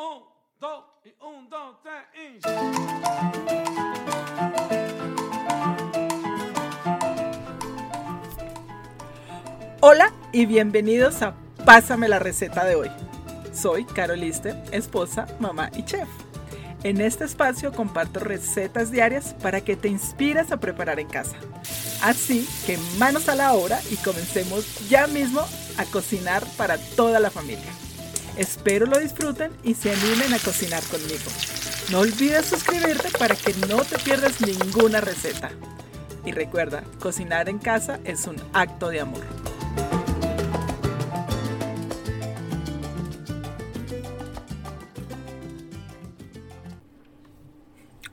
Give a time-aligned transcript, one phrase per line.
[0.00, 0.22] Un,
[0.58, 2.40] dos, y un, dos, tres, y...
[9.80, 11.34] Hola y bienvenidos a
[11.66, 12.90] Pásame la receta de hoy.
[13.52, 16.08] Soy Carol Lister, esposa, mamá y chef.
[16.82, 21.36] En este espacio comparto recetas diarias para que te inspires a preparar en casa.
[22.02, 25.42] Así que manos a la obra y comencemos ya mismo
[25.76, 27.70] a cocinar para toda la familia.
[28.36, 31.30] Espero lo disfruten y se animen a cocinar conmigo.
[31.90, 35.50] No olvides suscribirte para que no te pierdas ninguna receta.
[36.24, 39.24] Y recuerda, cocinar en casa es un acto de amor.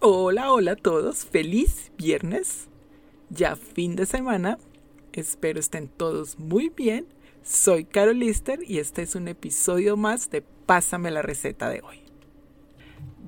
[0.00, 1.24] Hola, hola a todos.
[1.24, 2.68] Feliz viernes.
[3.28, 4.58] Ya fin de semana.
[5.12, 7.06] Espero estén todos muy bien.
[7.46, 12.02] Soy Carol Lister y este es un episodio más de Pásame la receta de hoy.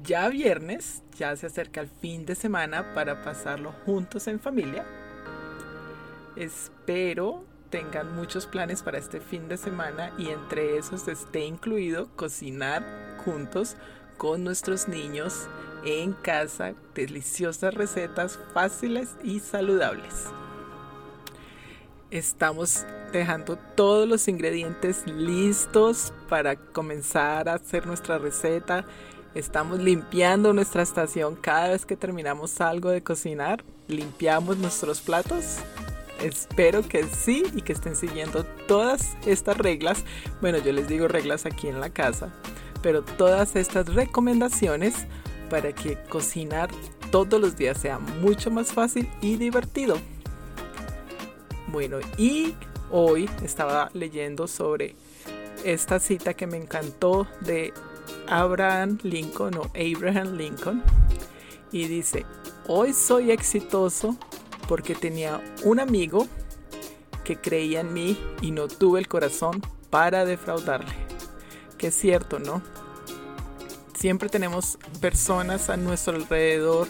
[0.02, 4.84] Ya viernes, ya se acerca el fin de semana para pasarlo juntos en familia.
[6.34, 12.84] Espero tengan muchos planes para este fin de semana y entre esos esté incluido cocinar
[13.24, 13.76] juntos
[14.16, 15.46] con nuestros niños
[15.84, 20.26] en casa deliciosas recetas fáciles y saludables.
[22.10, 28.84] Estamos dejando todos los ingredientes listos para comenzar a hacer nuestra receta.
[29.34, 33.62] Estamos limpiando nuestra estación cada vez que terminamos algo de cocinar.
[33.88, 35.58] Limpiamos nuestros platos.
[36.22, 40.04] Espero que sí y que estén siguiendo todas estas reglas.
[40.40, 42.32] Bueno, yo les digo reglas aquí en la casa
[42.82, 44.94] pero todas estas recomendaciones
[45.50, 46.70] para que cocinar
[47.10, 49.98] todos los días sea mucho más fácil y divertido.
[51.68, 52.54] Bueno, y
[52.90, 54.96] hoy estaba leyendo sobre
[55.64, 57.72] esta cita que me encantó de
[58.26, 60.82] Abraham Lincoln o Abraham Lincoln
[61.70, 62.24] y dice,
[62.66, 64.16] hoy soy exitoso
[64.66, 66.26] porque tenía un amigo
[67.24, 71.08] que creía en mí y no tuve el corazón para defraudarle
[71.78, 72.60] que es cierto, ¿no?
[73.94, 76.88] Siempre tenemos personas a nuestro alrededor,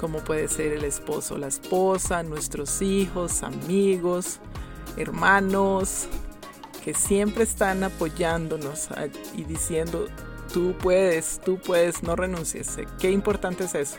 [0.00, 4.38] como puede ser el esposo, la esposa, nuestros hijos, amigos,
[4.96, 6.06] hermanos,
[6.82, 8.88] que siempre están apoyándonos
[9.34, 10.06] y diciendo,
[10.54, 12.78] tú puedes, tú puedes, no renuncies.
[12.98, 13.96] Qué importante es eso.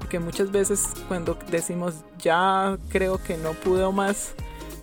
[0.00, 4.34] Porque muchas veces cuando decimos, ya creo que no puedo más,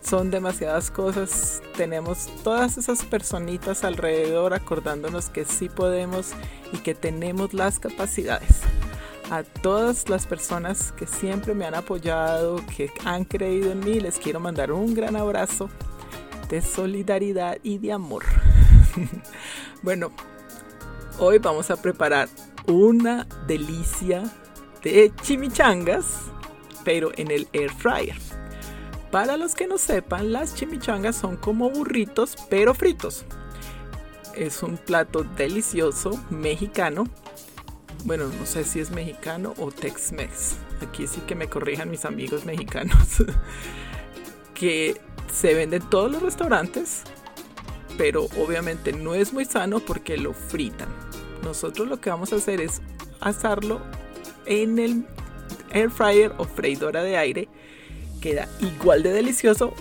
[0.02, 1.62] son demasiadas cosas.
[1.76, 6.32] Tenemos todas esas personitas alrededor acordándonos que sí podemos
[6.72, 8.62] y que tenemos las capacidades.
[9.30, 14.20] A todas las personas que siempre me han apoyado, que han creído en mí, les
[14.20, 15.70] quiero mandar un gran abrazo
[16.50, 18.24] de solidaridad y de amor.
[19.82, 20.12] bueno,
[21.18, 22.30] hoy vamos a preparar
[22.68, 24.24] una delicia
[24.84, 26.32] de chimichangas,
[26.84, 28.18] pero en el air fryer.
[29.12, 33.26] Para los que no sepan, las chimichangas son como burritos, pero fritos.
[34.36, 37.06] Es un plato delicioso mexicano.
[38.06, 40.58] Bueno, no sé si es mexicano o Tex-Mex.
[40.82, 43.24] Aquí sí que me corrijan mis amigos mexicanos.
[44.54, 45.00] que
[45.32, 47.04] se vende en todos los restaurantes,
[47.98, 50.90] pero obviamente no es muy sano porque lo fritan.
[51.44, 52.82] Nosotros lo que vamos a hacer es
[53.22, 53.82] asarlo
[54.46, 55.06] en el
[55.72, 57.50] air fryer o freidora de aire
[58.22, 59.74] queda igual de delicioso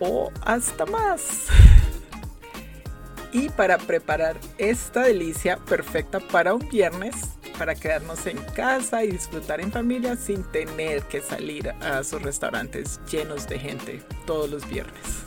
[0.00, 1.46] o hasta más.
[3.30, 9.60] Y para preparar esta delicia perfecta para un viernes, para quedarnos en casa y disfrutar
[9.60, 15.24] en familia sin tener que salir a sus restaurantes llenos de gente todos los viernes.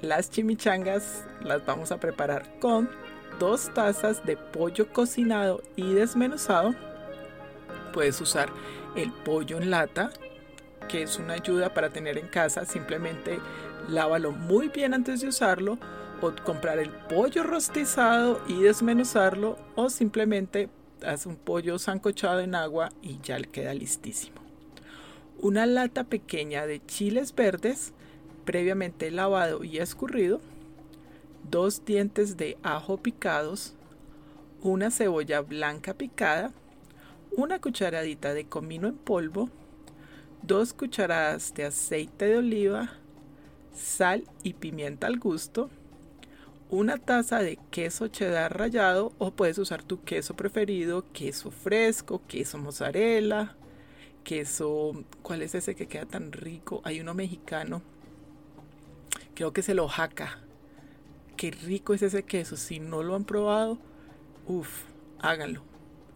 [0.00, 2.88] Las chimichangas las vamos a preparar con
[3.40, 6.74] dos tazas de pollo cocinado y desmenuzado.
[7.92, 8.48] Puedes usar
[8.94, 10.10] el pollo en lata
[10.88, 13.40] que es una ayuda para tener en casa, simplemente
[13.88, 15.78] lávalo muy bien antes de usarlo
[16.32, 20.68] comprar el pollo rostizado y desmenuzarlo o simplemente
[21.04, 24.36] haz un pollo sancochado en agua y ya le queda listísimo.
[25.40, 27.92] Una lata pequeña de chiles verdes
[28.44, 30.40] previamente lavado y escurrido,
[31.50, 33.74] dos dientes de ajo picados,
[34.62, 36.52] una cebolla blanca picada,
[37.36, 39.50] una cucharadita de comino en polvo,
[40.42, 42.92] 2 cucharadas de aceite de oliva,
[43.74, 45.70] sal y pimienta al gusto,
[46.74, 52.58] una taza de queso cheddar rallado o puedes usar tu queso preferido, queso fresco, queso
[52.58, 53.56] mozzarella,
[54.24, 56.80] queso, ¿cuál es ese que queda tan rico?
[56.84, 57.82] Hay uno mexicano,
[59.34, 60.40] creo que es el Oaxaca.
[61.36, 63.78] Qué rico es ese queso, si no lo han probado,
[64.46, 64.84] Uf,
[65.20, 65.62] háganlo.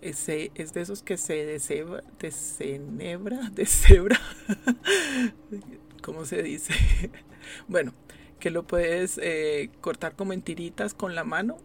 [0.01, 4.21] Ese es de esos que se desebra, desenebra, desebra.
[6.03, 6.75] ¿Cómo se dice?
[7.69, 7.93] bueno,
[8.39, 11.59] que lo puedes eh, cortar como en tiritas con la mano.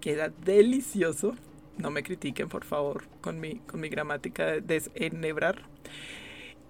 [0.00, 1.34] Queda delicioso.
[1.78, 5.62] No me critiquen, por favor, con mi, con mi gramática de desenebrar.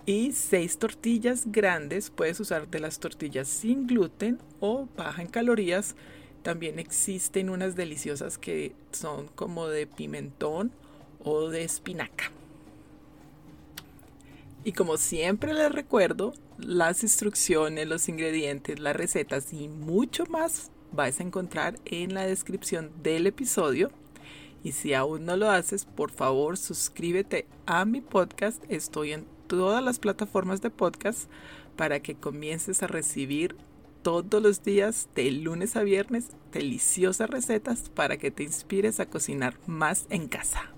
[0.06, 2.10] Y seis tortillas grandes.
[2.10, 5.94] Puedes usar de las tortillas sin gluten o baja en calorías.
[6.42, 10.72] También existen unas deliciosas que son como de pimentón
[11.22, 12.30] o de espinaca.
[14.64, 21.20] Y como siempre les recuerdo, las instrucciones, los ingredientes, las recetas y mucho más vais
[21.20, 23.90] a encontrar en la descripción del episodio.
[24.62, 28.64] Y si aún no lo haces, por favor suscríbete a mi podcast.
[28.70, 31.28] Estoy en todas las plataformas de podcast
[31.76, 33.56] para que comiences a recibir
[34.02, 39.58] todos los días, de lunes a viernes, deliciosas recetas para que te inspires a cocinar
[39.66, 40.73] más en casa.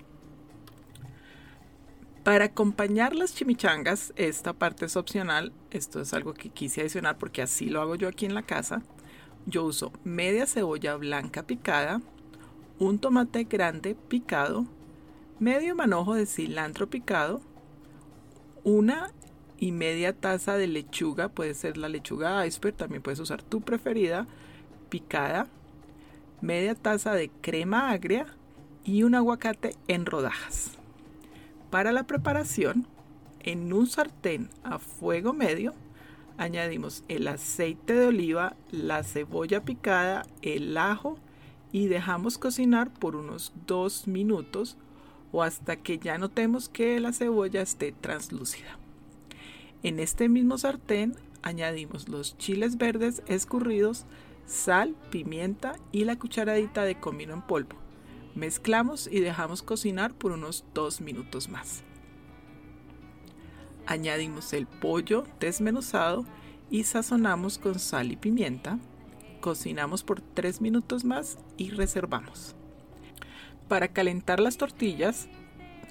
[2.26, 5.52] Para acompañar las chimichangas, esta parte es opcional.
[5.70, 8.82] Esto es algo que quise adicionar porque así lo hago yo aquí en la casa.
[9.46, 12.02] Yo uso media cebolla blanca picada,
[12.81, 14.67] un tomate grande picado,
[15.38, 17.43] medio manojo de cilantro picado,
[18.64, 19.12] una
[19.56, 24.26] y media taza de lechuga, puede ser la lechuga iceberg, también puedes usar tu preferida,
[24.88, 25.46] picada,
[26.40, 28.26] media taza de crema agria
[28.84, 30.75] y un aguacate en rodajas.
[31.70, 32.86] Para la preparación,
[33.40, 35.74] en un sartén a fuego medio,
[36.38, 41.18] añadimos el aceite de oliva, la cebolla picada, el ajo
[41.72, 44.76] y dejamos cocinar por unos dos minutos
[45.32, 48.78] o hasta que ya notemos que la cebolla esté translúcida.
[49.82, 54.06] En este mismo sartén añadimos los chiles verdes escurridos,
[54.46, 57.86] sal, pimienta y la cucharadita de comino en polvo.
[58.37, 61.83] Mezclamos y dejamos cocinar por unos dos minutos más.
[63.87, 66.27] Añadimos el pollo desmenuzado
[66.71, 68.79] y sazonamos con sal y pimienta.
[69.41, 72.55] Cocinamos por tres minutos más y reservamos.
[73.69, 75.29] Para calentar las tortillas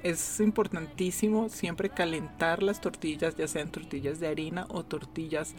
[0.04, 5.56] es importantísimo siempre calentar las tortillas, ya sean tortillas de harina o tortillas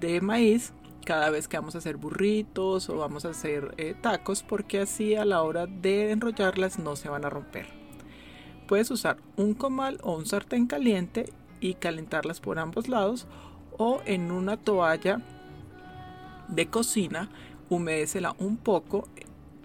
[0.00, 0.72] de maíz,
[1.06, 5.14] cada vez que vamos a hacer burritos o vamos a hacer eh, tacos porque así
[5.14, 7.68] a la hora de enrollarlas no se van a romper.
[8.66, 13.28] Puedes usar un comal o un sartén caliente y calentarlas por ambos lados
[13.78, 15.22] o en una toalla
[16.48, 17.30] de cocina,
[17.70, 19.06] humedécela un poco,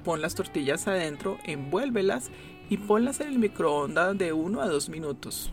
[0.03, 2.29] pon las tortillas adentro, envuélvelas
[2.69, 5.51] y ponlas en el microondas de 1 a 2 minutos.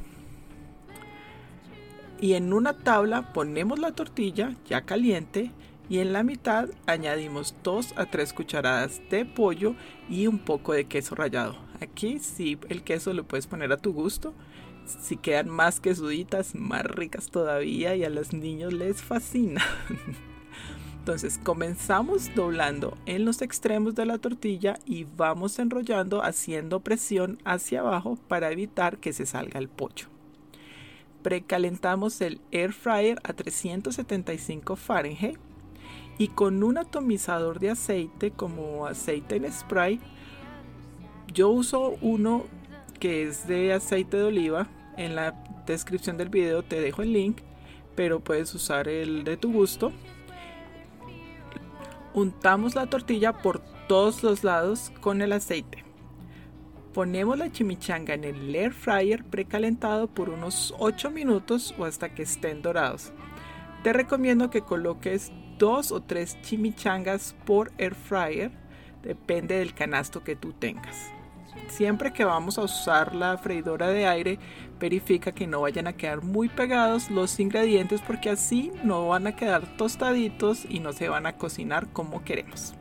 [2.20, 5.50] Y en una tabla ponemos la tortilla ya caliente
[5.88, 9.74] y en la mitad añadimos 2 a 3 cucharadas de pollo
[10.08, 11.56] y un poco de queso rallado.
[11.80, 14.34] Aquí sí el queso lo puedes poner a tu gusto.
[14.84, 19.62] Si quedan más quesuditas, más ricas todavía y a los niños les fascina.
[20.98, 27.80] Entonces comenzamos doblando en los extremos de la tortilla y vamos enrollando haciendo presión hacia
[27.80, 30.06] abajo para evitar que se salga el pollo.
[31.22, 35.38] Precalentamos el air fryer a 375 Fahrenheit
[36.18, 40.00] y con un atomizador de aceite como aceite en spray.
[41.32, 42.44] Yo uso uno
[42.98, 44.66] que es de aceite de oliva.
[44.96, 45.32] En la
[45.64, 47.38] descripción del video te dejo el link,
[47.94, 49.92] pero puedes usar el de tu gusto.
[52.14, 55.84] Untamos la tortilla por todos los lados con el aceite.
[56.92, 62.22] Ponemos la chimichanga en el air fryer precalentado por unos 8 minutos o hasta que
[62.22, 63.12] estén dorados.
[63.84, 68.50] Te recomiendo que coloques dos o tres chimichangas por air fryer,
[69.02, 70.96] depende del canasto que tú tengas.
[71.66, 74.38] Siempre que vamos a usar la freidora de aire,
[74.78, 79.36] verifica que no vayan a quedar muy pegados los ingredientes porque así no van a
[79.36, 82.74] quedar tostaditos y no se van a cocinar como queremos.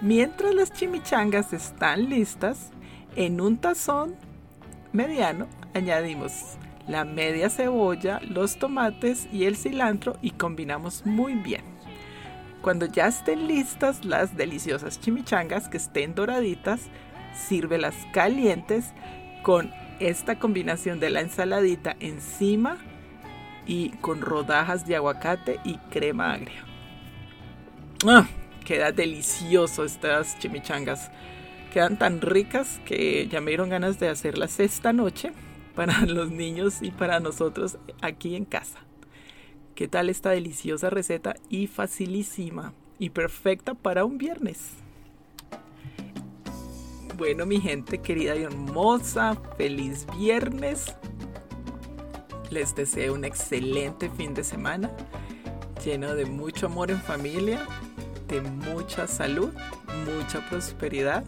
[0.00, 2.70] Mientras las chimichangas están listas,
[3.16, 4.14] en un tazón
[4.92, 6.56] mediano añadimos
[6.88, 11.62] la media cebolla, los tomates y el cilantro y combinamos muy bien.
[12.62, 16.88] Cuando ya estén listas las deliciosas chimichangas que estén doraditas,
[17.34, 18.92] sírvelas calientes
[19.42, 22.78] con esta combinación de la ensaladita encima
[23.66, 26.64] y con rodajas de aguacate y crema agria.
[28.06, 28.26] ¡Ah!
[28.64, 31.10] Queda delicioso estas chimichangas.
[31.72, 35.32] Quedan tan ricas que ya me dieron ganas de hacerlas esta noche
[35.78, 38.80] para los niños y para nosotros aquí en casa.
[39.76, 44.72] ¿Qué tal esta deliciosa receta y facilísima y perfecta para un viernes?
[47.16, 50.96] Bueno, mi gente querida y hermosa, feliz viernes.
[52.50, 54.90] Les deseo un excelente fin de semana,
[55.84, 57.64] lleno de mucho amor en familia,
[58.26, 59.52] de mucha salud,
[60.12, 61.24] mucha prosperidad.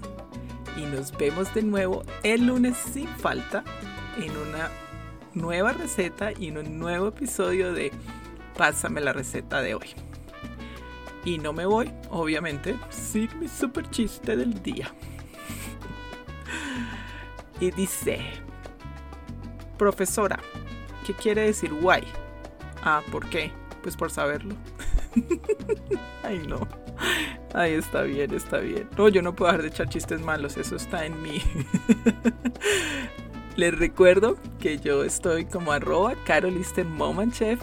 [0.77, 3.63] Y nos vemos de nuevo el lunes sin falta
[4.21, 4.71] en una
[5.35, 7.93] nueva receta y en un nuevo episodio de
[8.57, 9.89] Pásame la receta de hoy.
[11.25, 14.93] Y no me voy, obviamente, sin mi super chiste del día.
[17.61, 18.21] y dice,
[19.79, 20.39] profesora,
[21.07, 22.05] ¿qué quiere decir guay?
[22.83, 23.53] Ah, ¿por qué?
[23.83, 24.55] Pues por saberlo.
[26.23, 26.69] Ay, no.
[27.55, 28.89] Ay, está bien, está bien.
[28.97, 31.43] No, yo no puedo dejar de echar chistes malos, eso está en mí.
[33.57, 36.15] Les recuerdo que yo estoy como arroba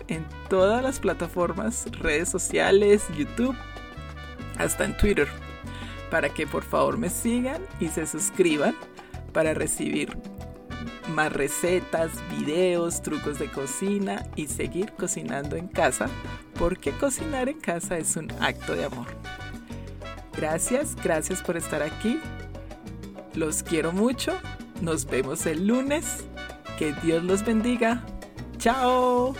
[0.08, 3.56] en todas las plataformas, redes sociales, YouTube,
[4.58, 5.28] hasta en Twitter,
[6.12, 8.76] para que por favor me sigan y se suscriban
[9.32, 10.16] para recibir
[11.10, 16.08] más recetas, videos, trucos de cocina y seguir cocinando en casa,
[16.60, 19.08] porque cocinar en casa es un acto de amor.
[20.36, 22.20] Gracias, gracias por estar aquí.
[23.34, 24.38] Los quiero mucho
[24.82, 26.26] nos vemos el lunes.
[26.78, 28.04] Que Dios los bendiga.
[28.58, 29.36] Chao.